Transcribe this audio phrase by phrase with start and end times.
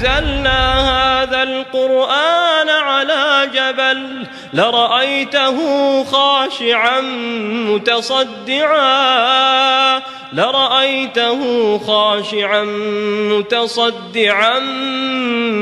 [0.00, 0.80] أنزلنا
[1.22, 5.58] هذا القرآن على جبل لرأيته
[6.04, 7.00] خاشعا
[7.70, 8.80] متصدعا.
[10.32, 11.40] لرأيته
[11.78, 12.64] خاشعا
[13.32, 14.58] متصدعا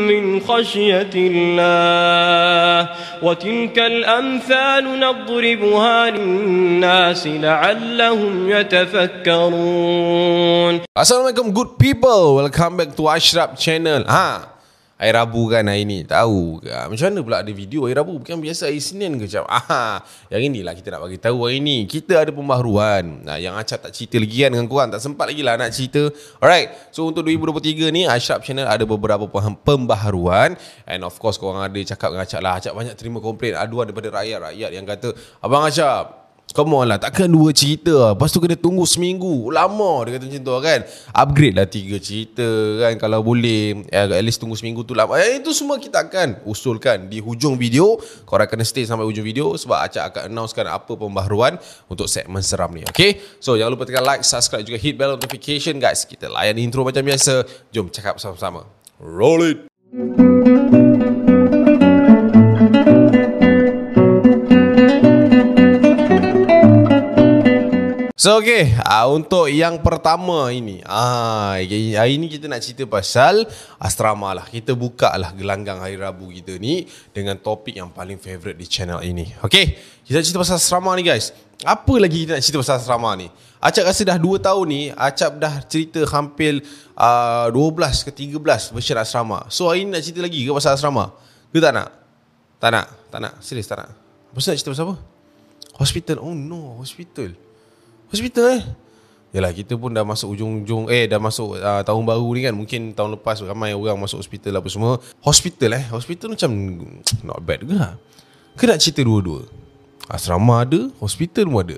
[0.08, 2.88] من خشية الله.
[3.22, 10.00] وتلك الأمثال نضربها للناس لعلهم يتفكرون.
[10.98, 12.36] Assalamualaikum good people.
[12.36, 14.04] Welcome back to Ashraf channel.
[14.04, 14.57] Ha
[14.98, 16.02] Hari Rabu kan hari ni.
[16.02, 16.74] Tahu ke?
[16.74, 18.18] Macam mana pula ada video hari Rabu?
[18.18, 19.46] Bukan biasa hari Senin ke macam?
[19.62, 21.86] Aha, Yang inilah kita nak bagi tahu hari ni.
[21.86, 23.22] Kita ada pembaharuan.
[23.22, 24.90] Nah, Yang Acap tak cerita lagi kan dengan korang.
[24.90, 26.10] Tak sempat lagi lah nak cerita.
[26.42, 29.30] Alright So untuk 2023 ni Ashraf channel ada beberapa
[29.62, 30.58] pembaharuan.
[30.82, 32.58] And of course korang ada cakap dengan Acap lah.
[32.58, 33.54] Acap banyak terima komplain.
[33.54, 36.17] Aduan daripada rakyat-rakyat yang kata Abang Acap
[36.56, 38.12] Come on lah Takkan dua cerita lah.
[38.16, 39.52] Lepas tu kena tunggu seminggu.
[39.52, 40.80] Lama dia kata macam tu kan.
[41.12, 42.48] Upgrade lah tiga cerita
[42.82, 43.84] kan Kalau boleh.
[43.88, 45.20] Eh, At least tunggu seminggu tu lama.
[45.20, 48.00] Eh, Itu semua kita akan usulkan Di hujung video.
[48.24, 52.72] Korang kena stay sampai hujung video Sebab Acak akan announcekan Apa pembaharuan Untuk segmen seram
[52.72, 53.20] ni Okay?
[53.38, 56.08] So jangan lupa tekan like Subscribe juga hit bell notification guys.
[56.08, 57.44] Kita layan intro macam biasa.
[57.70, 58.64] Jom cakap sama-sama
[58.98, 59.58] Roll it
[68.18, 73.46] So okay, uh, untuk yang pertama ini ah, Hari ini kita nak cerita pasal
[73.78, 76.82] asrama lah Kita buka lah gelanggang hari Rabu kita ni
[77.14, 81.30] Dengan topik yang paling favourite di channel ini Okay, kita cerita pasal asrama ni guys
[81.62, 83.30] Apa lagi kita nak cerita pasal asrama ni
[83.62, 86.58] Acap rasa dah 2 tahun ni Acap dah cerita hampir
[86.98, 91.14] uh, 12 ke 13 version asrama So hari ni nak cerita lagi ke pasal asrama?
[91.54, 91.94] Ke tak nak?
[92.58, 92.86] Tak nak?
[93.14, 93.34] Tak nak?
[93.46, 93.94] Serius tak nak?
[94.34, 94.96] Pasal nak cerita pasal apa?
[95.78, 96.18] Hospital?
[96.18, 97.46] Oh no, hospital
[98.08, 98.62] Hospital eh?
[99.28, 102.54] Yalah kita pun dah masuk ujung-ujung Eh dah masuk uh, tahun baru ni kan.
[102.56, 104.96] Mungkin tahun lepas ramai orang masuk hospital apa semua.
[105.20, 105.84] Hospital eh?
[105.92, 106.50] Hospital macam
[107.28, 108.00] Not bad ke lah
[108.56, 109.44] Ke nak cerita dua-dua?
[110.08, 111.76] Asrama ada Hospital pun ada.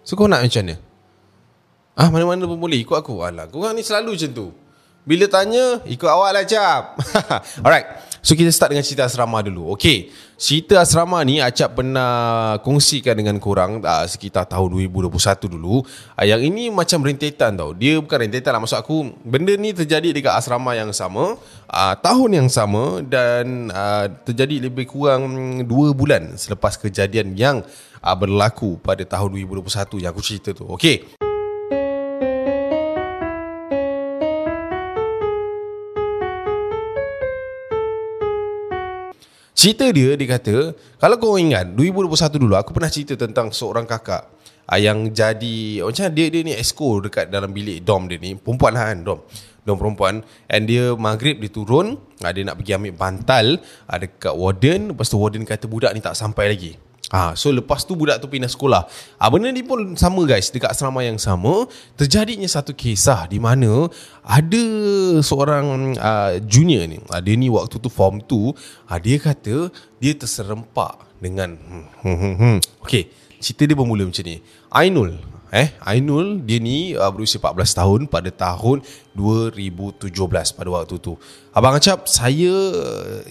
[0.00, 0.76] So kau nak macam mana?
[1.92, 3.20] Ah mana-mana pun boleh Ikut aku.
[3.20, 4.48] Alah korang ni selalu macam tu
[5.10, 6.94] Bila tanya Ikut awak lah cap
[7.66, 8.14] Alright.
[8.22, 9.74] So kita start dengan cerita asrama dulu.
[9.74, 15.10] Okay Cerita asrama ni Acap pernah kongsikan dengan korang uh, Sekitar tahun 2021
[15.50, 15.82] dulu.
[16.14, 17.74] Uh, Yang ini macam rentetan tau.
[17.74, 18.62] Dia bukan rentetan lah.
[18.62, 21.34] Maksud aku Benda ni terjadi dekat asrama yang sama
[21.66, 25.26] uh, Tahun yang sama Dan uh, terjadi lebih kurang
[25.66, 27.66] 2 bulan Selepas kejadian yang
[27.98, 30.70] uh, berlaku pada tahun 2021 Yang aku cerita tu.
[30.78, 31.29] Okay
[39.60, 44.24] Cerita dia dia kata kalau kau ingat 2021 dulu aku pernah cerita tentang seorang kakak
[44.64, 48.72] ah, yang jadi macam dia dia ni esko dekat dalam bilik dom dia ni perempuan
[48.72, 49.20] lah kan dom
[49.68, 50.24] dom perempuan.
[50.48, 54.96] And dia maghrib dia turun ah, dia nak pergi ambil bantal ah, dekat warden.
[54.96, 58.30] Lepas tu warden kata budak ni tak sampai lagi Ah, so lepas tu budak tu
[58.30, 58.86] pindah sekolah.
[59.18, 61.66] Ah, benda ni pun sama guys dekat asrama yang sama
[61.98, 63.90] terjadinya satu kisah di mana
[64.22, 64.64] ada
[65.18, 67.02] seorang uh, junior ni.
[67.10, 68.54] Ah, dia ni waktu tu form 2,
[68.86, 72.56] ah, dia kata dia terserempak dengan hmm, hmm, hmm, hmm.
[72.86, 73.10] Okay,
[73.42, 74.38] cerita dia bermula macam ni.
[74.70, 75.18] Ainul,
[75.50, 78.86] Eh, Ainul dia ni uh, berusia 14 tahun pada tahun
[79.18, 81.18] 2017 pada waktu tu.
[81.50, 82.54] Abang Acap, saya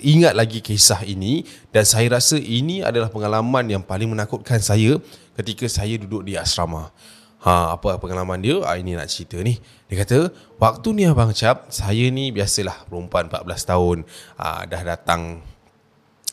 [0.03, 4.99] ingat lagi kisah ini dan saya rasa ini adalah pengalaman yang paling menakutkan saya
[5.39, 6.91] ketika saya duduk di asrama.
[7.39, 8.59] Ha, apa pengalaman dia?
[8.67, 9.55] Ha, ini nak cerita ni.
[9.87, 10.27] Dia kata,
[10.59, 13.97] waktu ni Abang Acap, saya ni biasalah perempuan 14 tahun.
[14.35, 15.39] Ha, dah datang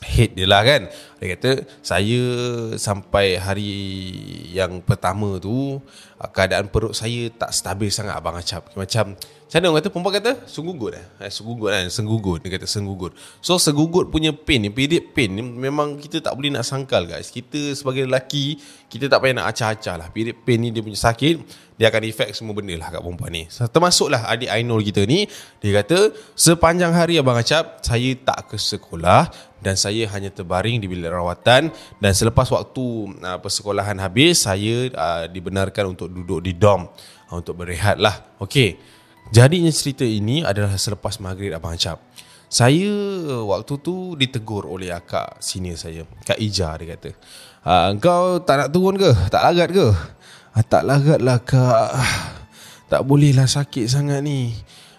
[0.05, 0.89] head dia lah kan.
[1.17, 2.21] Dia kata Saya
[2.77, 3.73] sampai hari
[4.53, 5.81] yang pertama tu
[6.21, 9.17] Keadaan perut saya tak stabil sangat Abang Acap Macam
[9.57, 9.89] Macam mana orang kata?
[9.89, 11.89] Perempuan kata Senggugut eh, eh Senggugut kan?
[11.89, 12.39] Senggugut.
[12.45, 13.13] Dia kata senggugut.
[13.41, 17.33] So senggugut punya pain ni Period pain ni Memang kita tak boleh nak sangkal guys.
[17.33, 20.09] Kita sebagai lelaki Kita tak payah nak acah-acah lah.
[20.13, 23.45] Period pain ni dia punya sakit dia akan efek semua benda lah kat perempuan ni.
[23.53, 25.29] Termasuklah adik Ainul kita ni
[25.61, 29.29] Dia kata Sepanjang hari Abang Acap Saya tak ke sekolah
[29.61, 31.69] Dan saya hanya terbaring di bilik rawatan
[32.01, 32.85] Dan selepas waktu
[33.21, 36.89] uh, persekolahan habis Saya uh, dibenarkan untuk duduk di dom
[37.29, 38.41] uh, Untuk berehat lah.
[38.41, 38.97] Okay
[39.35, 41.99] Jadinya cerita ini adalah selepas maghrib Abang Acap
[42.47, 42.95] saya
[43.43, 47.11] waktu tu ditegur oleh akak senior saya Kak Ija dia kata
[47.99, 49.11] Kau tak nak turun ke?
[49.27, 49.87] Tak lagat ke?
[50.55, 51.91] ah, Tak lagat lah kak
[52.87, 54.55] Tak boleh lah sakit sangat ni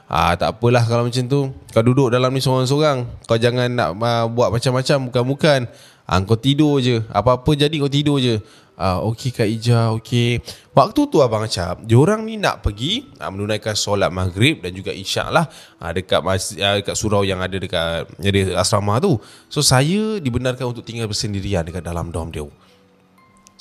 [0.07, 1.51] Ah tak apalah kalau macam tu.
[1.75, 3.27] Kau duduk dalam ni seorang-seorang.
[3.27, 5.67] Kau jangan nak uh, buat macam-macam bukan-bukan.
[6.07, 8.39] ah, Kau tidur je Apa-apa jadi kau tidur je
[8.77, 10.39] ah, Okey Kak Ija Okey.
[10.77, 15.27] Waktu tu Abang Acap Diorang ni nak pergi ah, Menunaikan solat maghrib Dan juga isyak
[15.33, 15.49] lah.
[15.81, 18.05] Ah, Dekat masjid, ah, dekat surau yang ada dekat
[18.53, 19.17] asrama tu.
[19.49, 22.45] So saya dibenarkan untuk tinggal bersendirian Dekat dalam dom dia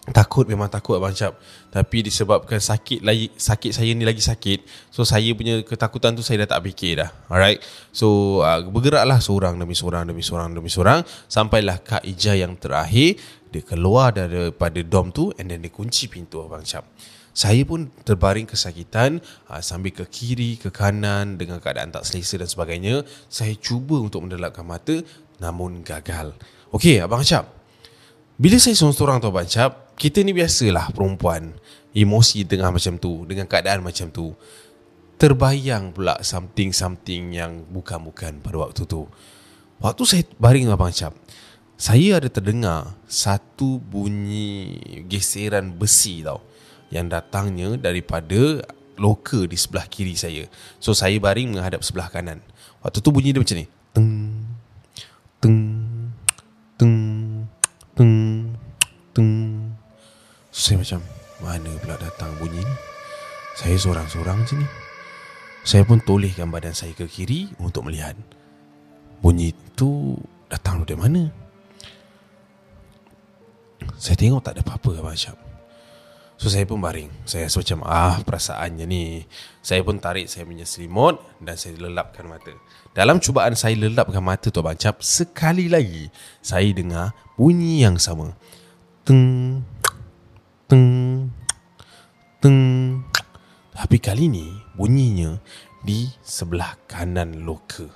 [0.07, 1.35] Takut memang takut Abang Cap
[1.67, 4.63] Tapi disebabkan sakit lagi Sakit saya ni lagi sakit.
[4.95, 7.11] So saya punya ketakutan tu Saya dah tak fikir dah.
[7.27, 7.59] Alright?
[7.91, 11.03] So uh, bergeraklah seorang demi seorang Demi seorang demi seorang.
[11.27, 13.19] Sampailah Kak Ija yang terakhir
[13.51, 16.87] Dia keluar daripada dom tu And then dia kunci pintu Abang Cap
[17.37, 19.21] saya pun terbaring kesakitan
[19.53, 24.25] uh, Sambil ke kiri, ke kanan Dengan keadaan tak selesa dan sebagainya Saya cuba untuk
[24.25, 24.97] mendelapkan mata
[25.37, 26.33] Namun gagal.
[26.73, 27.57] Okey Abang Cap
[28.37, 31.57] bila saya seorang-seorang tu Abang Cap Kita ni biasalah perempuan
[31.97, 34.37] Emosi tengah macam tu Dengan keadaan macam tu.
[35.17, 39.09] Terbayang pula something-something yang bukan-bukan pada waktu tu.
[39.81, 41.17] Waktu saya baring Abang Cap
[41.81, 44.77] Saya ada terdengar Satu bunyi
[45.09, 46.45] geseran besi tau
[46.93, 48.61] Yang datangnya daripada
[48.99, 50.45] loka di sebelah kiri saya.
[50.81, 52.41] So saya baring menghadap sebelah kanan.
[52.81, 53.67] Waktu tu bunyi dia macam ni.
[53.93, 54.13] Teng
[55.41, 55.61] Teng
[56.77, 56.97] Teng
[57.97, 58.17] Teng
[59.13, 59.56] Teng
[60.51, 61.01] Saya macam
[61.43, 62.75] Mana pula datang bunyi ni?
[63.57, 64.67] Saya seorang-seorang je ni.
[65.67, 68.15] Saya pun tolehkan badan saya ke kiri Untuk melihat.
[69.21, 70.17] Bunyi tu
[70.47, 71.23] Datang dari mana?
[73.97, 75.47] Saya tengok tak ada apa-apa Abang Syab
[76.37, 77.09] So saya pun baring.
[77.25, 79.25] Saya rasa macam Ah perasaannya ni.
[79.65, 82.53] Saya pun tarik saya punya selimut Dan saya lelapkan mata.
[82.93, 86.13] Dalam cubaan saya lelapkan mata tu Abang Cap Sekali lagi
[86.45, 88.37] Saya dengar bunyi yang sama.
[89.09, 89.65] Teng
[90.67, 91.31] Teng.
[92.43, 92.59] Teng.
[93.71, 95.39] Tapi kali ni Bunyinya
[95.87, 97.87] Di sebelah kanan loka.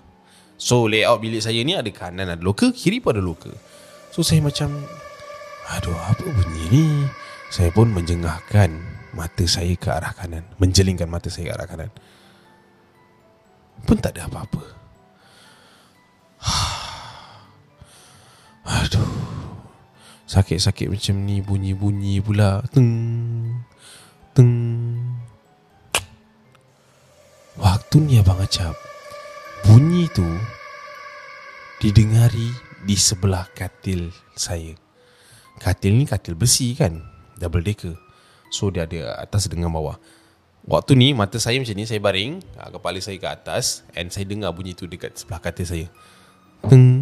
[0.55, 3.50] So layout bilik saya ni Ada kanan ada loka Kiri pun ada loka.
[4.14, 4.70] So saya macam
[5.75, 6.87] Aduh apa bunyi ni?
[7.50, 8.70] Saya pun menjengahkan
[9.19, 11.90] Mata saya ke arah kanan Menjelingkan mata saya ke arah kanan.
[13.81, 14.61] Pun tak ada apa-apa.
[18.78, 19.29] Aduh
[20.30, 22.62] Sakit-sakit macam ni Bunyi-bunyi pula.
[22.70, 22.86] Teng
[24.30, 24.54] Teng.
[27.58, 28.78] Waktu ni Abang Acap
[29.66, 30.22] Bunyi tu
[31.82, 32.54] Didengari
[32.86, 34.70] Di sebelah katil saya.
[35.58, 37.02] Katil ni katil besi kan
[37.34, 37.98] Double decker.
[38.54, 39.98] So dia ada atas dengan bawah.
[40.62, 44.30] Waktu ni mata saya macam ni Saya baring ah, Kepala saya ke atas And saya
[44.30, 45.86] dengar bunyi tu Dekat sebelah katil saya.
[46.70, 47.00] Teng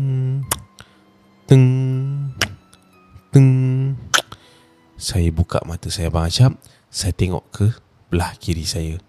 [5.08, 6.60] Saya buka mata saya Abang Acap
[6.92, 7.72] Saya tengok ke
[8.12, 9.00] Belah kiri saya.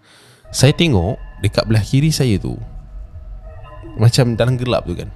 [0.48, 2.56] Saya tengok Dekat belah kiri saya tu
[4.00, 5.12] Macam dalam gelap tu kan.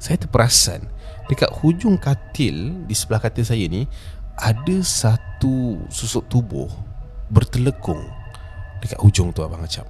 [0.00, 0.88] Saya terperasan
[1.28, 3.84] Dekat hujung katil Di sebelah katil saya ni
[4.40, 6.72] Ada satu susuk tubuh
[7.28, 8.00] Bertelekung
[8.80, 9.84] Dekat hujung tu Abang Acap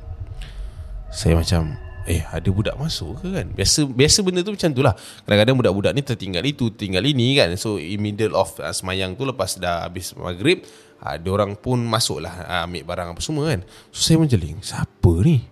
[1.14, 3.46] Saya macam Eh ada budak masuk ke kan?
[3.54, 4.94] Biasa biasa benda tu macam tu lah.
[5.22, 7.54] Kadang-kadang budak-budak ni tertinggal itu Tinggal ini kan?
[7.54, 10.66] So in middle of uh, semayang tu Lepas dah habis maghrib
[10.98, 13.62] Ada uh, orang pun masuk lah uh, Ambil barang apa semua kan?
[13.94, 15.46] So saya menjeling Siapa ni?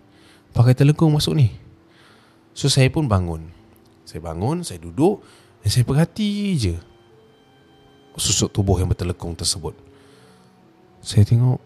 [0.51, 1.55] Pakai telekung masuk ni.
[2.51, 3.47] So saya pun bangun.
[4.03, 5.23] Saya bangun Saya duduk
[5.63, 6.75] Dan saya perhati je
[8.19, 9.73] Susuk tubuh yang bertelekung tersebut.
[10.99, 11.63] Saya tengok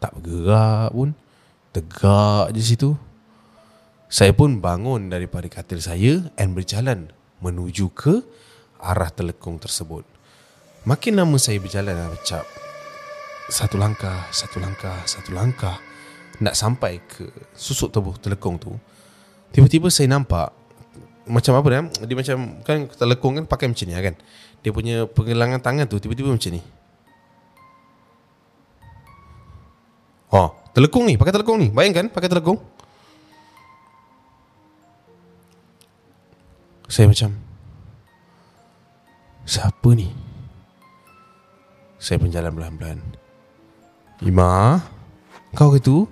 [0.00, 1.12] Tak bergerak pun
[1.78, 2.90] Tegak je situ.
[4.10, 8.26] Saya pun bangun daripada katil saya And berjalan menuju ke
[8.82, 10.02] arah telekung tersebut.
[10.82, 12.42] Makin lama saya berjalan Macam
[13.46, 15.78] Satu langkah, satu langkah, satu langkah.
[16.42, 18.74] Nak sampai ke susuk tubuh telekung tu
[19.54, 20.50] Tiba-tiba saya nampak
[21.30, 24.14] Macam apa dia Dia macam Kan telekung kan pakai macam ni kan?
[24.66, 26.62] Dia punya pengelangan tangan tu Tiba-tiba macam ni.
[30.34, 31.74] Oh, telekung ni, pakai telekung ni.
[31.74, 32.62] Bayangkan pakai telekung.
[36.86, 37.48] Saya macam
[39.48, 40.12] Siapa ni?
[41.96, 43.00] Saya pun jalan pelan-pelan.
[44.20, 44.84] Ima,
[45.56, 46.04] kau ke tu?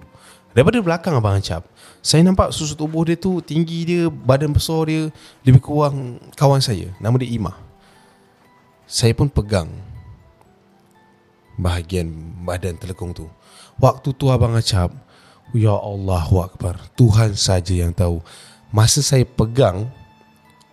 [0.56, 1.68] Daripada belakang abang Ancap,
[2.00, 5.12] saya nampak susu tubuh dia tu tinggi dia, badan besar dia
[5.44, 6.96] lebih kurang kawan saya.
[6.96, 7.52] Nama dia Ima.
[8.88, 9.68] Saya pun pegang
[11.60, 12.08] bahagian
[12.40, 13.28] badan telekung tu.
[13.76, 14.88] Waktu tu abang acap
[15.52, 18.24] Ya Allah Akbar Tuhan saja yang tahu.
[18.72, 19.92] Masa saya pegang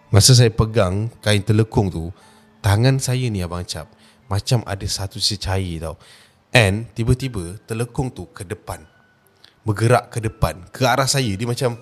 [0.08, 2.16] Masa saya pegang Kain telekung tu
[2.64, 3.92] Tangan saya ni abang acap
[4.32, 6.00] Macam ada satu secair tau.
[6.56, 8.80] And tiba-tiba Telekung tu ke depan
[9.68, 11.76] Bergerak ke depan Ke arah saya Dia macam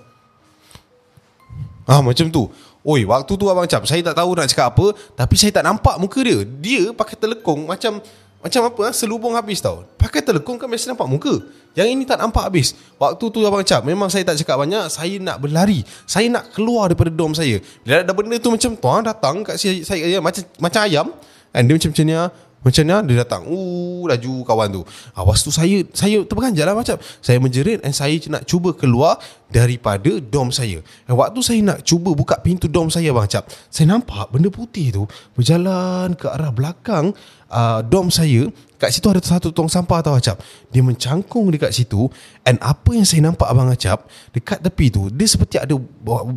[1.86, 2.50] Ah macam tu.
[2.82, 6.02] Oi waktu tu Abang Cap Saya tak tahu nak cakap apa Tapi saya tak nampak
[6.02, 6.42] muka dia.
[6.46, 8.02] Dia pakai telekong Macam
[8.42, 9.86] macam apa ah, Selubung habis tau.
[10.02, 11.34] Pakai telekong kan biasa nampak muka.
[11.78, 12.74] Yang ini tak nampak habis.
[12.98, 15.88] Waktu tu Abang Cap Memang saya tak cakap banyak Saya nak berlari.
[16.04, 17.62] Saya nak keluar daripada dom saya.
[17.86, 21.08] Bila ada benda tu macam Tuan datang kat saya, saya ya, Macam macam ayam.
[21.54, 22.28] And dia macam-macam ni ah.
[22.62, 24.82] Macam ni dia datang uh, Laju kawan tu.
[25.18, 29.18] Awas tu saya Saya terperanjat lah macam Saya menjerit And saya nak cuba keluar
[29.52, 30.80] Daripada dom saya.
[31.10, 34.94] And waktu saya nak cuba Buka pintu dom saya Abang Cap Saya nampak benda putih
[34.94, 35.04] tu
[35.34, 37.18] Berjalan ke arah belakang
[37.50, 38.46] uh, Dom saya.
[38.78, 40.42] Kat situ ada satu tong sampah tau Acap.
[40.70, 42.10] Dia mencangkung dekat situ
[42.46, 44.06] And apa yang saya nampak Abang Acap
[44.38, 45.74] Dekat tepi tu Dia seperti ada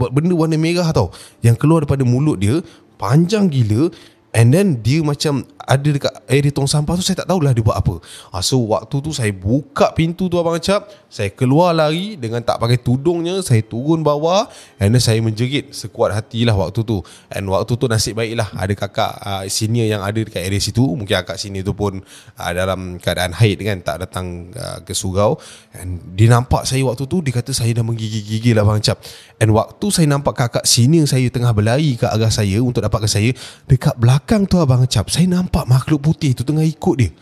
[0.08, 1.12] Benda warna merah tau
[1.44, 2.64] Yang keluar daripada mulut dia
[2.96, 3.90] Panjang gila
[4.34, 7.78] And then dia macam ada dekat area tong sampah tu saya tak tahulah dia buat
[7.78, 8.02] apa.
[8.34, 12.60] Ha, so waktu tu saya buka pintu tu abang Acap, saya keluar lari dengan tak
[12.60, 14.50] pakai tudungnya, saya turun bawah
[14.82, 17.00] and then saya menjerit sekuat hatilah waktu tu.
[17.32, 21.14] And waktu tu nasib baiklah ada kakak uh, senior yang ada dekat area situ, mungkin
[21.24, 22.02] kakak sini tu pun
[22.36, 25.38] uh, dalam keadaan haid kan, tak datang uh, ke surau
[25.78, 28.98] and dia nampak saya waktu tu dia kata saya dah menggigil-gigil abang Acap.
[29.38, 33.30] And waktu saya nampak kakak senior saya tengah berlari ke arah saya untuk dapatkan saya
[33.70, 37.12] dekat belakang belakang tu abang cap Saya nampak makhluk putih tu tengah ikut dia.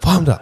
[0.00, 0.40] Faham tak?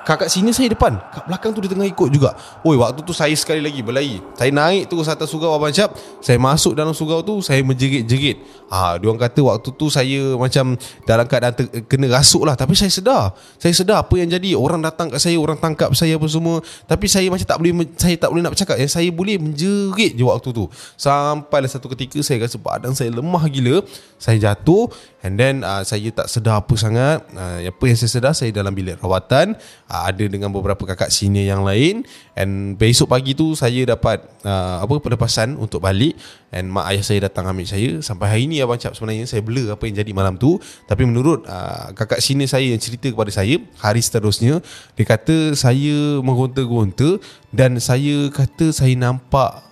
[0.00, 2.32] Kakak sini saya depan Kat belakang tu dia tengah ikut juga.
[2.64, 4.20] Oi waktu tu saya sekali lagi berlari.
[4.32, 5.92] Saya naik terus atas surau Abang Syap
[6.24, 8.40] Saya masuk dalam surau tu Saya menjerit-jerit.
[8.72, 12.56] Ha, Dia orang kata waktu tu saya macam Dalam keadaan ter- kena rasuk lah.
[12.56, 13.36] Tapi saya sedar.
[13.60, 14.56] Saya sedar apa yang jadi.
[14.56, 16.64] Orang datang kat saya Orang tangkap saya apa semua.
[16.88, 18.76] Tapi saya macam tak boleh Saya tak boleh nak bercakap.
[18.80, 20.64] Yang saya boleh menjerit je waktu tu.
[20.96, 23.84] Sampailah satu ketika Saya rasa badan saya lemah gila.
[24.16, 24.88] Saya jatuh
[25.20, 27.28] And then uh, saya tak sedar apa sangat.
[27.36, 29.52] Uh, Apa yang saya sedar Saya dalam bilik rawatan.
[29.84, 32.08] Uh, Ada dengan beberapa kakak senior yang lain.
[32.32, 36.16] And besok pagi tu Saya dapat uh, Apa pelepasan Untuk balik.
[36.48, 38.00] And mak ayah saya datang ambil saya.
[38.00, 40.56] Sampai hari ni Abang Cap sebenarnya Saya blur apa yang jadi malam tu.
[40.88, 44.64] Tapi menurut uh, Kakak senior saya yang cerita kepada saya Hari seterusnya
[44.96, 47.20] Dia kata Saya menggonta-gonta
[47.52, 49.68] Dan saya kata Saya nampak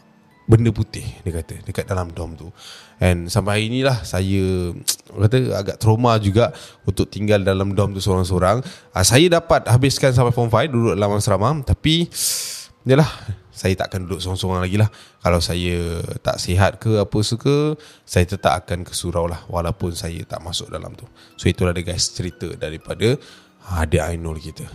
[0.48, 2.48] Benda putih Dia kata Dekat dalam dom tu
[2.98, 4.74] And sampai hari inilah saya
[5.22, 6.50] kata agak trauma juga
[6.82, 8.62] untuk tinggal dalam dom tu seorang-seorang.
[8.90, 12.10] Uh, saya dapat habiskan sampai form 5 duduk dalam asrama tapi
[12.90, 13.08] yalah
[13.54, 14.90] saya tak akan duduk seorang-seorang lagi lah.
[15.18, 17.74] Kalau saya tak sihat ke apa suka,
[18.06, 21.06] saya tetap akan ke surau lah walaupun saya tak masuk dalam tu.
[21.34, 23.18] So itulah dia guys cerita daripada
[23.82, 24.66] adik Ainul kita.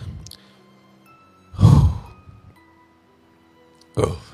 [3.93, 4.32] Oh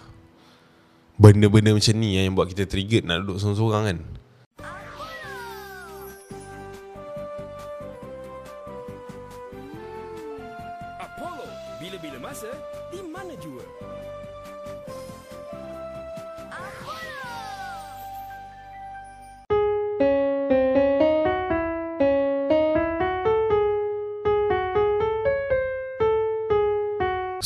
[1.19, 3.97] benda-benda macam ni yang buat kita trigger nak duduk seorang-seorang kan.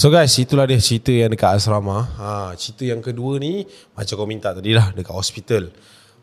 [0.03, 2.03] So guys, itulah dia cerita yang dekat asrama.
[2.19, 3.63] Ha, cerita yang kedua ni
[3.95, 5.71] macam kau minta tadi lah dekat hospital.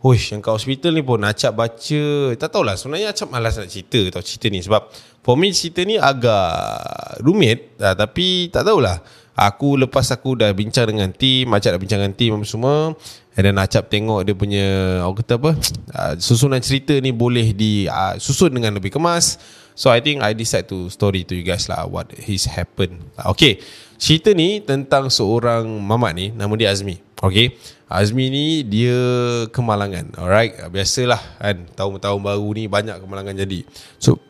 [0.05, 4.01] Huish, yang kat hospital ni pun Acap baca Tak tahulah sebenarnya Acap malas nak cerita
[4.09, 4.89] tau cerita ni Sebab
[5.21, 8.97] for me cerita ni agak rumit uh, Tapi tak tahulah
[9.41, 12.93] Aku lepas aku dah bincang dengan team Acap dah bincang dengan team semua
[13.33, 14.67] And then Acap tengok dia punya
[15.09, 15.57] Aku kata apa
[15.97, 19.41] uh, Susunan cerita ni boleh di uh, Susun dengan lebih kemas
[19.81, 23.01] So I think I decide to story to you guys lah what has happened.
[23.17, 23.65] Okay,
[23.97, 27.01] cerita ni tentang seorang mamat ni, nama dia Azmi.
[27.17, 27.57] Okay,
[27.89, 29.01] Azmi ni dia
[29.49, 30.21] kemalangan.
[30.21, 33.65] Alright, biasalah kan tahun-tahun baru ni banyak kemalangan jadi.
[33.97, 34.21] So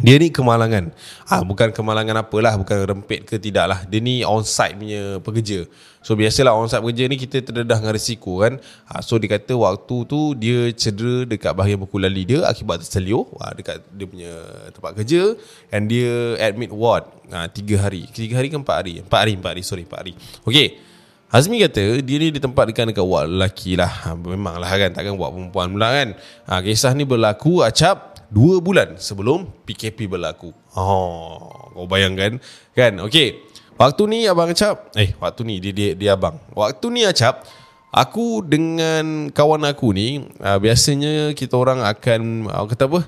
[0.00, 0.90] Dia ni kemalangan.
[1.28, 5.68] Ah, Bukan kemalangan apalah Bukan rempit ke tidak lah Dia ni on-site punya pekerja.
[6.00, 8.56] So biasalah on-site pekerja ni Kita terdedah dengan risiko kan.
[8.88, 13.28] Ah, So dia kata waktu tu Dia cedera dekat bahagian buku lali dia Akibat terseliur
[13.38, 14.32] ah, Dekat dia punya
[14.72, 15.36] tempat kerja.
[15.68, 17.04] And dia admit ward.
[17.28, 18.08] Ah, Tiga hari.
[18.08, 19.04] Tiga hari ke empat hari?
[19.04, 19.62] Empat hari, empat hari.
[19.62, 20.14] Sorry, empat hari.
[20.48, 20.90] Okay
[21.30, 23.86] Azmi kata dia ni ditempatkan dekat ward lelaki lah.
[23.86, 26.08] Ha, Memanglah kan takkan buat perempuan pula kan.
[26.50, 30.54] Ha, Kisah ni berlaku acap Dua bulan sebelum PKP berlaku.
[30.78, 32.38] Oh, kau bayangkan
[32.78, 33.42] Kan, okay
[33.74, 36.38] Waktu ni Abang Acap Eh, waktu ni dia, dia, dia Abang.
[36.54, 37.42] Waktu ni Acap
[37.90, 43.00] Aku dengan kawan aku ni uh, Biasanya kita orang akan uh, Kata apa?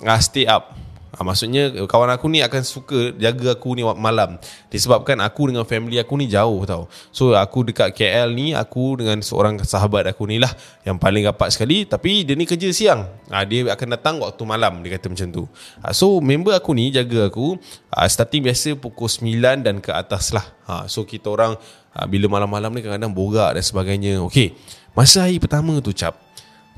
[0.00, 0.72] Uh, Stay up
[1.12, 4.40] Ha, maksudnya kawan aku ni akan suka jaga aku ni malam.
[4.72, 6.88] Disebabkan aku dengan family aku ni jauh tau.
[7.12, 10.48] So aku dekat KL ni Aku dengan seorang sahabat aku ni lah
[10.88, 11.84] Yang paling rapat sekali.
[11.84, 13.04] Tapi dia ni kerja siang.
[13.28, 15.44] Ha, Dia akan datang waktu malam Dia kata macam tu.
[15.84, 17.60] Ha, So member aku ni jaga aku
[17.92, 20.48] ha, Starting biasa pukul 9 dan ke atas lah.
[20.64, 21.60] Ha, So kita orang
[21.92, 24.24] ha, Bila malam-malam ni kadang-kadang borak dan sebagainya.
[24.32, 24.56] Okay
[24.96, 26.31] Masa hari pertama tu cap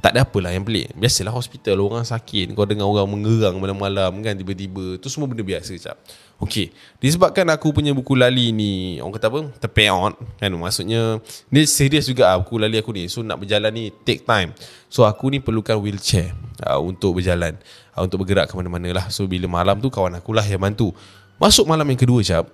[0.04, 0.92] tak ada apalah yang pelik.
[0.92, 2.52] Biasalah hospital Orang sakit.
[2.52, 5.00] Kau dengar orang mengerang Malam-malam kan Tiba-tiba.
[5.00, 5.96] Tu semua benda biasa cap
[6.36, 9.48] Okay Disebabkan aku punya buku lali ni Orang kata apa?
[9.64, 10.52] Terpeot Kan?
[10.60, 13.08] Maksudnya Ni serius juga lah Buku lali aku ni.
[13.08, 14.52] So nak berjalan ni Take time.
[14.92, 16.36] So aku ni perlukan wheelchair
[16.68, 17.56] uh, Untuk berjalan.
[17.96, 20.92] Uh, Untuk bergerak ke mana-mana lah So bila malam tu Kawan aku lah yang bantu.
[21.40, 22.44] Masuk malam yang kedua cap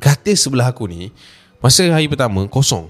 [0.00, 1.12] Katil sebelah aku ni
[1.60, 2.88] Masa hari pertama Kosong.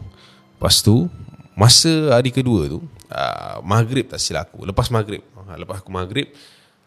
[0.55, 1.11] Lepas tu
[1.59, 2.79] Masa hari kedua tu
[3.11, 4.65] uh, Maghrib tak silap aku.
[4.67, 6.31] Lepas maghrib uh, Lepas aku maghrib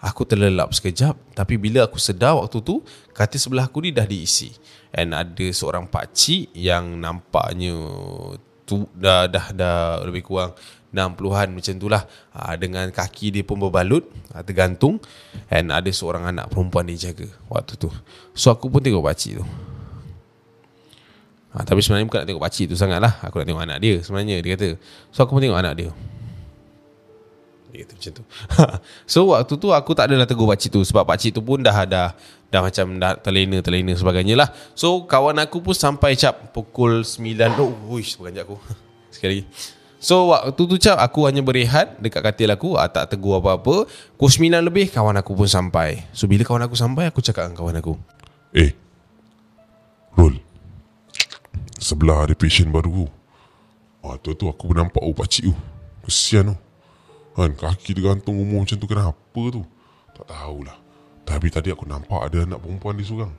[0.04, 1.16] Aku terlelap sekejap.
[1.32, 2.84] Tapi bila aku sedar waktu tu
[3.16, 4.52] Katil sebelah aku ni dah diisi.
[4.92, 7.76] And ada seorang pakcik Yang nampaknya
[8.64, 9.78] tu, dah, dah, dah
[10.08, 10.56] lebih kurang
[10.94, 12.04] 60-an macam tu lah.
[12.36, 14.08] Uh, Dengan kaki dia pun berbalut
[14.44, 15.00] Tergantung.
[15.48, 17.90] And ada seorang anak perempuan dia jaga Waktu tu.
[18.36, 19.46] So aku pun tengok pakcik tu.
[21.54, 24.02] Ha, tapi sebenarnya bukan nak tengok pakcik tu sangat lah Aku nak tengok anak dia
[24.02, 24.70] sebenarnya Dia kata.
[25.14, 25.90] So aku pun tengok anak dia
[27.74, 28.24] Dia kata macam tu.
[29.18, 32.14] So waktu tu aku tak adalah tegur pakcik tu Sebab pakcik tu pun dah ada
[32.54, 34.54] Dah macam dah terlena-terlena sebagainya lah.
[34.78, 38.62] So kawan aku pun sampai cap Pukul 9 Oh wish Bukan aku.
[39.18, 39.50] Sekali
[39.98, 42.78] So waktu tu cap Aku hanya berehat Dekat katil aku.
[42.78, 43.90] Ah, Tak tegur apa-apa.
[43.90, 46.06] Pukul 9 lebih Kawan aku pun sampai.
[46.14, 47.98] So bila kawan aku sampai Aku cakap dengan kawan aku.
[48.54, 48.78] Eh
[50.14, 50.38] Rul.
[51.82, 53.10] Sebelah ada patient baru.
[53.10, 55.54] Tu Ah tu tu aku nampak oh pakcik tu.
[56.06, 56.56] Kesian tu
[57.34, 59.62] Kan kaki dia gantung umur macam tu Kenapa tu?
[60.14, 60.78] Tak tahulah.
[61.26, 63.34] Tapi tadi aku nampak ada anak perempuan dia seorang.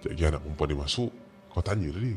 [0.00, 1.10] Sekejap lagi anak perempuan dia masuk
[1.50, 2.14] Kau tanya tadi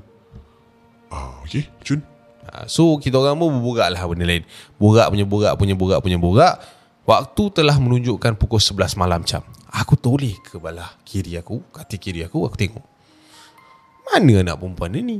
[1.09, 2.01] Ah okey Cun
[2.43, 4.43] Ha, So kita orang pun berborak lah benda lain.
[4.75, 6.59] Borak punya borak punya borak punya borak.
[7.07, 12.23] Waktu telah menunjukkan pukul 11 malam jam Aku toleh ke belah kiri aku Kaki kiri
[12.23, 12.83] aku Aku tengok.
[14.11, 15.17] Mana anak perempuan dia ni?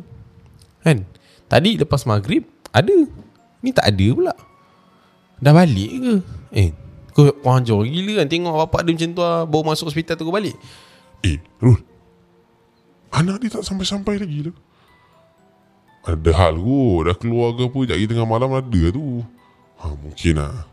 [0.83, 1.07] Kan
[1.47, 2.43] Tadi lepas maghrib
[2.75, 3.07] Ada.
[3.63, 4.35] Ni tak ada pula
[5.43, 6.13] Dah balik ke?
[6.55, 6.69] Eh
[7.11, 10.31] Kau panjang gila kan Tengok bapak dia macam tu lah Bawa masuk hospital tu kau
[10.31, 10.55] balik.
[11.27, 11.83] Eh Rul.
[13.11, 14.53] Anak dia tak sampai-sampai lagi tu.
[16.07, 17.79] Ada hal kot Dah keluar ke apa?
[17.83, 19.19] Sekejap tengah malam ada tu.
[19.83, 20.63] Ha, Mungkin lah.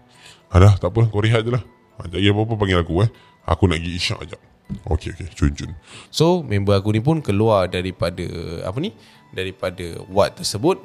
[0.50, 1.62] Ha, Dah tak apa Kau rehat je lah.
[1.98, 3.10] Ha, Sekejap lagi apa-apa panggil aku eh.
[3.50, 4.40] Aku nak pergi isyak sekejap.
[4.86, 5.70] Okey okey cun cun
[6.14, 8.22] So member aku ni pun keluar daripada
[8.62, 8.94] Apa ni?
[9.34, 10.78] Daripada ward tersebut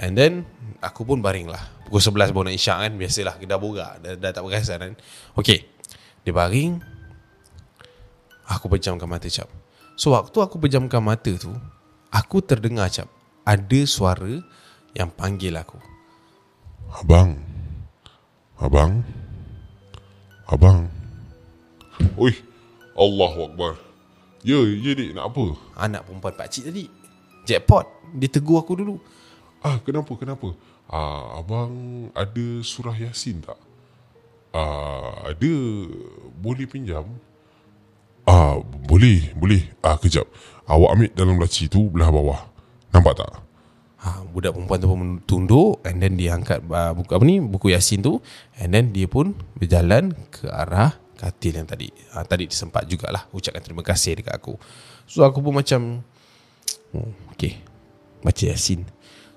[0.00, 0.44] And then
[0.84, 1.62] Aku pun baring lah.
[1.88, 4.94] Pukul 11 baru nak isyak kan Biasalah dah borak Dah, dah tak perasan kan.
[5.38, 5.64] Okay.
[6.22, 6.78] Dia baring
[8.46, 9.48] Aku pejamkan mata cap
[9.96, 11.50] So waktu aku pejamkan mata tu
[12.12, 13.08] Aku terdengar cap
[13.42, 14.40] Ada suara
[14.96, 15.76] Yang panggil aku.
[16.96, 17.36] Abang.
[18.56, 19.04] Abang.
[20.48, 20.88] Abang.
[22.16, 22.32] Oi
[22.96, 23.72] Allahu Akbar.
[24.40, 25.44] Ya ya dik nak apa?
[25.76, 26.88] Anak perempuan pakcik tadi.
[27.44, 27.84] Jackpot.
[28.16, 28.96] Dia tegur aku dulu
[29.66, 30.54] Ah kenapa kenapa?
[30.86, 33.58] Ah abang ada surah Yasin tak?
[34.54, 35.54] Ah ada
[36.38, 37.02] boleh pinjam.
[38.22, 39.66] Ah boleh boleh.
[39.82, 40.30] Ah kejap.
[40.70, 42.46] Awak ambil dalam laci tu belah bawah.
[42.94, 43.42] Nampak tak?
[44.06, 47.72] Ha, Budak perempuan tu pun tunduk And then dia angkat uh, buku apa ni Buku
[47.74, 48.20] Yasin tu
[48.60, 51.90] And then dia pun berjalan ke arah katil yang tadi.
[52.14, 54.54] Ha, Tadi disempat jugalah Ucapkan terima kasih dekat aku.
[55.10, 56.06] So aku pun macam
[56.94, 57.58] oh, Okay
[58.22, 58.86] Baca Yasin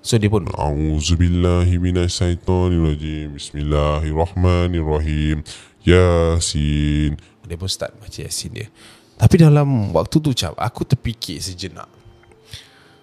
[0.00, 5.44] So dia pun A'udzubillahi minasyaitonirrajim Bismillahirrahmanirrahim.
[5.84, 7.20] Yasin.
[7.44, 8.72] Dia pun start baca Yasin dia.
[9.20, 11.84] Tapi dalam waktu tu cap Aku terfikir sejenak.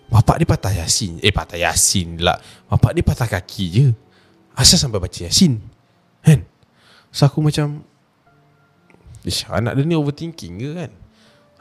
[0.10, 1.22] Bapak dia patah Yasin.
[1.22, 3.94] Eh patah Yasin lah Bapak dia patah kaki je.
[4.58, 5.62] Asal sampai baca Yasin?
[6.26, 6.50] Kan?
[7.14, 7.86] So aku macam
[9.22, 10.90] Ish, anak dia ni overthinking ke kan?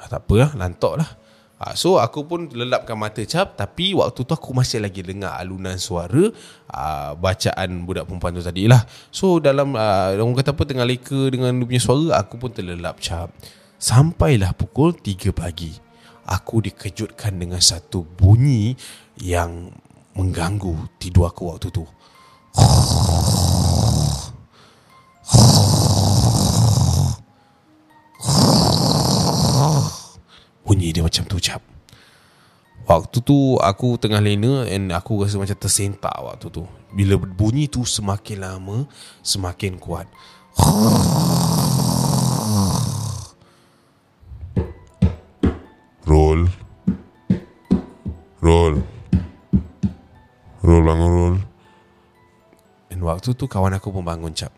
[0.01, 1.26] Ah, Tak apalah Lantok lah
[1.61, 5.77] ah, So aku pun lelapkan mata cap Tapi waktu tu aku masih lagi dengar alunan
[5.77, 6.33] suara
[6.69, 8.85] ah, Bacaan budak perempuan tu tadi lah.
[9.13, 13.01] So dalam ah, Orang kata apa Tengah leka dengan dia punya suara Aku pun terlelap
[13.01, 13.33] cap.
[13.77, 15.73] Sampailah pukul 3 pagi
[16.27, 18.73] Aku dikejutkan dengan satu bunyi
[19.21, 19.77] Yang
[20.17, 21.85] mengganggu tidur aku waktu tu
[30.67, 31.63] Bunyi dia macam tu cap.
[32.91, 36.67] Waktu tu aku tengah lena And aku rasa macam tersentak waktu tu.
[36.91, 38.91] Bila bunyi tu semakin lama
[39.23, 40.11] Semakin kuat.
[46.03, 46.51] Roll.
[48.43, 48.75] Roll.
[50.67, 51.37] Roll bangun roll.
[52.91, 54.51] Dan waktu tu kawan aku pun bangun cap.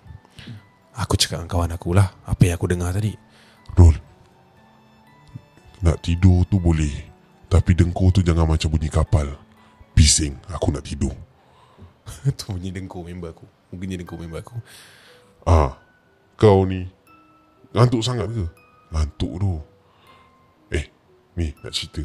[0.97, 3.13] Aku cakap dengan kawan aku lah Apa yang aku dengar tadi.
[3.77, 4.08] Roll
[5.85, 7.07] Nak tidur tu boleh
[7.47, 9.31] Tapi dengkur tu jangan macam bunyi kapal
[9.95, 11.15] Bising Aku nak tidur
[12.39, 14.59] Tu bunyi dengkur member aku Bunyi dengkur member aku
[15.49, 15.81] Ah,
[16.37, 16.85] kau ni
[17.73, 18.45] ngantuk sangat ke?
[18.93, 19.53] Ngantuk tu.
[20.77, 20.85] Eh,
[21.41, 22.05] ni nak cerita.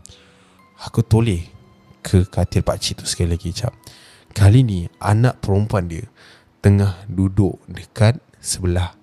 [0.79, 1.51] Aku toleh
[2.07, 3.75] ke katil pakcik tu sekali lagi cap.
[4.39, 6.07] Kali ni anak perempuan dia
[6.63, 8.95] tengah duduk dekat sebelah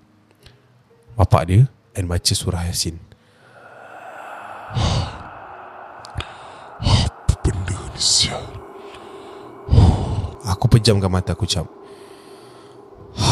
[1.20, 3.13] bapak dia dan baca surah Yasin.
[10.84, 11.64] Pejamkan mata aku cap.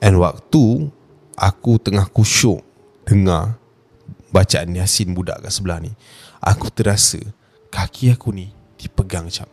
[0.00, 0.88] And waktu
[1.36, 2.64] aku tengah kusyuk
[3.04, 3.60] dengar
[4.32, 5.92] bacaan Yasin budak kat sebelah ni,
[6.40, 7.20] aku terasa
[7.68, 8.48] kaki aku ni
[8.80, 9.52] dipegang cap.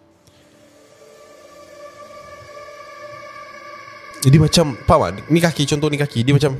[4.23, 6.55] Jadi macam Faham tak Ni kaki contoh ni kaki Dia macam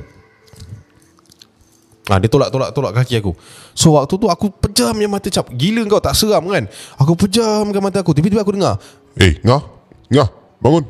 [2.04, 3.32] Ah, dia tolak tolak tolak kaki aku.
[3.72, 5.48] So waktu tu aku pejam yang mata cap.
[5.48, 6.68] Gila kau tak seram kan?
[7.00, 8.12] Aku pejamkan mata aku.
[8.12, 8.76] Tiba-tiba aku dengar.
[9.16, 9.64] Eh, ngah,
[10.12, 10.28] ngah,
[10.60, 10.84] bangun,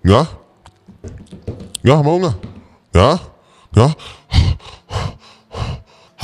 [0.00, 0.26] ngah,
[1.84, 2.36] ngah, bangun ngah,
[2.96, 3.18] ngah,
[3.76, 3.92] ngah.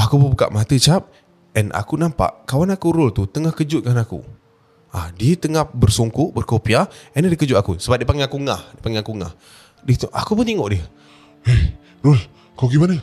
[0.09, 1.13] Aku pun buka mata cap
[1.53, 4.25] and aku nampak kawan aku Rul tu tengah kejutkan aku.
[4.89, 8.81] Ah, dia tengah bersungkuk, berkopiah and dia kejut aku sebab dia panggil aku ngah, dia
[8.81, 9.33] panggil aku ngah.
[9.85, 10.83] Dia tu, aku pun tengok dia.
[11.45, 12.17] Eh, Rul,
[12.57, 12.97] kau gimana?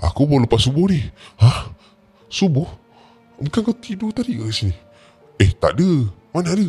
[0.00, 1.00] Aku baru lepas subuh ni.
[1.38, 1.70] Hah?
[2.26, 2.66] Subuh?
[3.38, 4.74] Bukan kau tidur tadi ke sini?
[5.38, 5.90] Eh, tak ada.
[6.34, 6.66] Mana ada?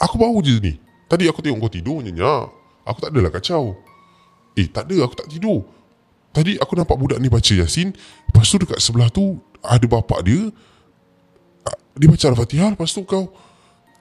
[0.00, 0.72] Aku baru je ni.
[1.08, 2.52] Tadi aku tengok kau tidur nyenyak.
[2.84, 3.76] Aku tak adalah kacau.
[4.56, 5.08] Eh, tak ada.
[5.08, 5.64] Aku tak tidur.
[6.30, 7.92] Tadi aku nampak budak ni baca Yasin.
[8.28, 10.52] Lepas tu dekat sebelah tu ada bapak dia.
[11.64, 12.76] Ah, Dia baca Al-Fatihah.
[12.76, 13.32] Lepas tu kau...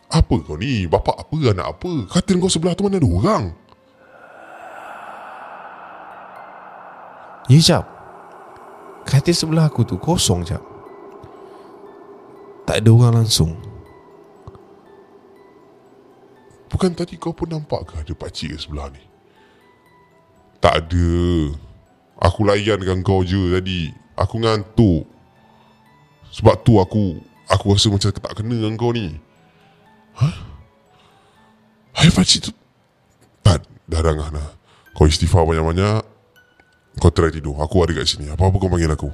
[0.09, 0.89] Apa kau ni?
[0.89, 1.37] Bapak apa?
[1.53, 1.91] Anak apa?
[2.09, 3.43] Katil kau sebelah tu mana ada orang?
[7.49, 7.98] Ya.
[9.09, 10.61] Katil sebelah aku tu kosong cap.
[12.69, 13.57] Tak ada orang langsung.
[16.69, 19.01] Bukan tadi kau pun nampak ke ada pakcik kat sebelah ni?
[20.61, 21.09] Tak ada.
[22.21, 23.89] Aku layankan kau je tadi.
[24.13, 25.09] Aku ngantuk.
[26.29, 27.17] Sebab tu aku
[27.49, 29.17] aku rasa macam tak kena dengan kau ni.
[30.13, 30.37] Hah?
[31.97, 32.51] Hai pakcik tu.
[33.41, 34.53] Tak, dah dah.
[34.93, 36.18] Kau istighfar banyak-banyak.
[36.99, 37.55] Kau try tidur.
[37.63, 38.27] Aku ada kat sini.
[38.27, 39.09] Apa-apa kau panggil aku.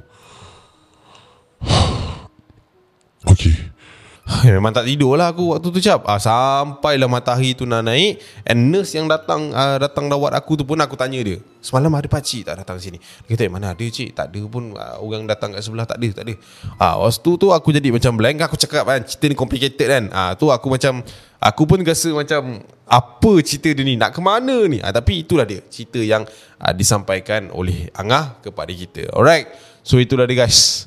[4.56, 6.06] memang tak tidur lah aku waktu tu cap.
[6.06, 8.22] Ah, sampailah matahari tu nak naik.
[8.46, 11.42] And nurse yang datang ah, datang rawat aku tu pun aku tanya dia.
[11.58, 13.02] Semalam ada pakcik tak datang sini?
[13.26, 14.14] Dia kata, mana ada cik?
[14.14, 15.82] Tak ada pun ah, orang datang kat sebelah.
[15.82, 16.34] Tak ada, tak ada.
[16.78, 18.36] Ah, waktu tu aku jadi macam blank.
[18.46, 20.04] Aku cakap kan, cerita ni complicated kan.
[20.14, 21.02] Ah, tu aku macam,
[21.42, 23.98] aku pun rasa macam, apa cerita dia ni?
[23.98, 24.78] Nak ke mana ni?
[24.78, 25.58] Ah, tapi itulah dia.
[25.66, 26.22] Cerita yang
[26.62, 29.10] ah, disampaikan oleh Angah kepada kita.
[29.10, 29.50] Alright.
[29.82, 30.86] So itulah dia guys.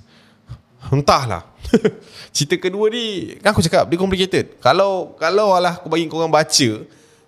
[0.87, 1.58] Entahlah.
[2.35, 4.57] cerita kedua ni kan aku cakap dia complicated.
[4.61, 6.69] Kalau kalau alah aku bagi korang baca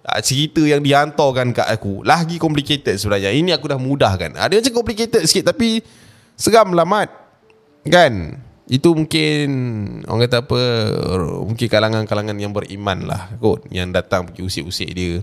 [0.05, 3.33] ah, cerita yang dihantarkan kat aku lagi complicated sebenarnya.
[3.33, 4.37] Ini aku dah mudahkan.
[4.37, 5.81] Ada macam complicated sikit tapi
[6.37, 7.09] seram lah mat.
[7.85, 8.37] Kan?
[8.71, 9.47] Itu mungkin
[10.07, 10.61] orang kata apa
[11.43, 15.19] mungkin kalangan-kalangan yang beriman lah kot yang datang pergi usik-usik dia.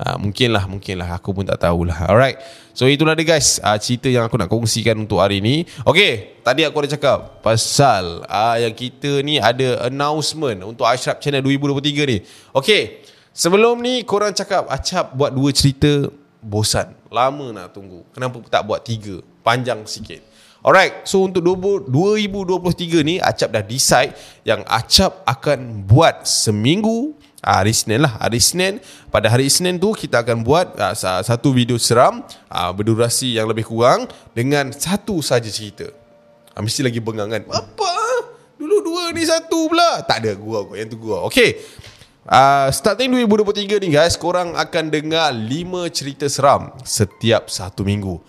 [0.00, 1.20] Uh, mungkin lah, mungkin lah.
[1.20, 2.08] Aku pun tak tahulah.
[2.08, 2.40] Alright.
[2.72, 3.60] So itulah dia guys.
[3.60, 5.68] Uh, cerita yang aku nak kongsikan untuk hari ni.
[5.84, 6.40] Okay.
[6.40, 7.44] Tadi aku ada cakap.
[7.44, 12.18] Pasal uh, yang kita ni ada announcement untuk Ashraf Channel 2023 ni.
[12.56, 13.04] Okay.
[13.36, 16.08] Sebelum ni korang cakap Acap buat dua cerita
[16.40, 16.96] bosan.
[17.12, 18.00] Lama nak tunggu.
[18.16, 19.20] Kenapa tak buat tiga?
[19.44, 20.24] Panjang sikit.
[20.60, 24.12] Alright, so untuk 2023 ni Acap dah decide
[24.44, 28.20] yang Acap akan buat seminggu Ah, hari Senin lah.
[28.20, 30.92] Hari Senin Pada hari Senin tu Kita akan buat uh,
[31.24, 32.20] Satu video seram
[32.52, 34.04] uh, Berdurasi yang lebih kurang
[34.36, 35.88] Dengan satu saja cerita.
[36.52, 37.42] Uh, Mesti lagi bengang kan?
[37.48, 37.92] Apa?
[38.60, 40.04] Dulu dua ni satu pula.
[40.04, 41.56] Tak ada gua kau Yang tu gua Okay
[42.28, 48.20] uh, Starting 2023 ni guys Korang akan dengar lima cerita seram Setiap satu minggu.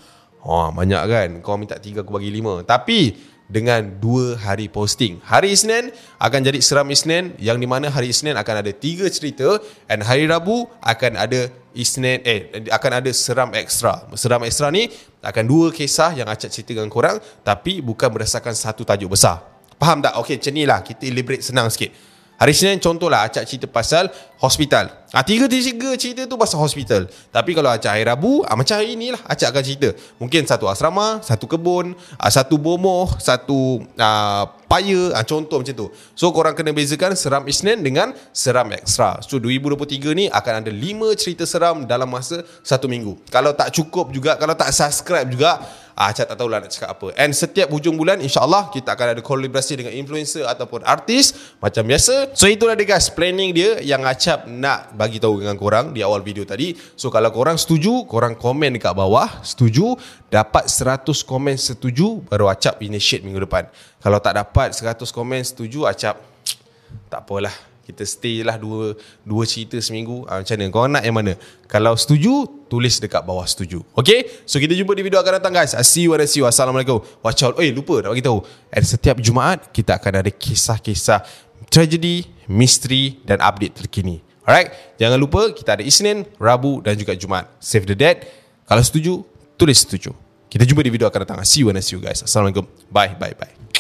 [0.42, 1.30] Oh, banyak kan?
[1.46, 2.66] Kau minta tiga Aku bagi lima.
[2.66, 3.14] Tapi
[3.52, 5.20] dengan dua hari posting.
[5.28, 5.92] Hari Isnin
[6.24, 9.60] akan jadi Seram Isnin yang di mana hari Isnin akan ada tiga cerita
[9.92, 14.08] dan hari Rabu akan ada Isnin eh akan ada Seram Extra.
[14.16, 14.88] Seram Extra ni
[15.20, 19.44] akan dua kisah yang acak cerita dengan korang tapi bukan berdasarkan satu tajuk besar.
[19.76, 20.14] Faham tak?
[20.22, 20.80] Okey, macam ni lah.
[20.86, 22.11] Kita elaborate senang sikit.
[22.42, 24.10] Hari Senin contohlah acak cerita pasal
[24.42, 24.90] hospital.
[25.14, 27.06] Ah tiga tiga cerita tu pasal hospital.
[27.30, 29.94] Tapi kalau acak hari Rabu, ah, macam hari inilah acak akan cerita.
[30.18, 35.88] Mungkin satu asrama, satu kebun, ah, satu bomoh, satu ah, paya, ah, contoh macam tu.
[36.18, 39.22] So korang kena bezakan seram Isnin dengan seram ekstra.
[39.22, 43.22] So 2023 ni akan ada lima cerita seram dalam masa satu minggu.
[43.30, 45.62] Kalau tak cukup juga, kalau tak subscribe juga,
[46.02, 47.14] Ah, Acap tak tahulah nak cakap apa.
[47.14, 51.54] And setiap hujung bulan, insyaAllah kita akan ada kolaborasi dengan influencer ataupun artis.
[51.62, 52.34] Macam biasa.
[52.34, 56.26] So itulah dia guys, planning dia yang Acap nak bagi tahu dengan korang di awal
[56.26, 56.74] video tadi.
[56.98, 59.46] So kalau korang setuju, korang komen dekat bawah.
[59.46, 59.94] Setuju,
[60.34, 63.70] dapat 100 komen setuju, baru Acap initiate minggu depan.
[64.02, 66.18] Kalau tak dapat 100 komen setuju, Acap
[67.14, 67.71] tak apalah.
[67.82, 68.94] Kita stay lah dua,
[69.26, 70.70] dua cerita seminggu ha, Macam mana?
[70.70, 71.34] Korang nak yang mana?
[71.66, 74.44] Kalau setuju, tulis dekat bawah setuju Okay?
[74.46, 76.48] So kita jumpa di video akan datang guys I see you and I see you
[76.48, 81.26] Assalamualaikum Watch out Eh lupa nak bagi tahu At setiap Jumaat Kita akan ada kisah-kisah
[81.72, 87.46] Tragedi, misteri dan update terkini Alright, jangan lupa kita ada Isnin, Rabu dan juga Jumaat.
[87.62, 88.26] Save the date.
[88.66, 89.22] Kalau setuju,
[89.54, 90.12] tulis setuju.
[90.52, 91.38] Kita jumpa di video akan datang.
[91.46, 92.26] See you and see you guys.
[92.26, 92.68] Assalamualaikum.
[92.92, 93.71] Bye, bye, bye.